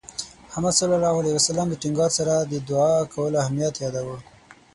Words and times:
محمد 0.47 0.71
صلى 0.73 0.95
الله 0.97 1.13
عليه 1.21 1.33
وسلم 1.39 1.67
د 1.69 1.73
ټینګار 1.81 2.09
سره 2.17 2.33
د 2.51 2.53
دُعا 2.69 2.93
کولو 3.13 3.37
اهمیت 3.43 3.73
یاداوه. 3.83 4.17